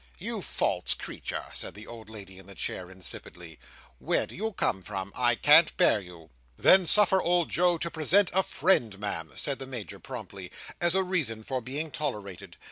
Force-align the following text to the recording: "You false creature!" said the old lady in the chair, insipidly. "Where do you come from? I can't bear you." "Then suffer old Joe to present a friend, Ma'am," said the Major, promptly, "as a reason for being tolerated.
"You 0.17 0.41
false 0.41 0.95
creature!" 0.95 1.45
said 1.53 1.75
the 1.75 1.85
old 1.85 2.09
lady 2.09 2.39
in 2.39 2.47
the 2.47 2.55
chair, 2.55 2.89
insipidly. 2.89 3.59
"Where 3.99 4.25
do 4.25 4.35
you 4.35 4.51
come 4.51 4.81
from? 4.81 5.13
I 5.15 5.35
can't 5.35 5.77
bear 5.77 5.99
you." 6.01 6.31
"Then 6.57 6.87
suffer 6.87 7.21
old 7.21 7.49
Joe 7.49 7.77
to 7.77 7.91
present 7.91 8.31
a 8.33 8.41
friend, 8.41 8.97
Ma'am," 8.97 9.33
said 9.37 9.59
the 9.59 9.67
Major, 9.67 9.99
promptly, 9.99 10.51
"as 10.81 10.95
a 10.95 11.03
reason 11.03 11.43
for 11.43 11.61
being 11.61 11.91
tolerated. 11.91 12.57